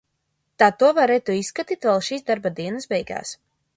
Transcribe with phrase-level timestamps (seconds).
[0.61, 3.37] Tad to varētu izskatīt vēl šīs darba dienas beigās.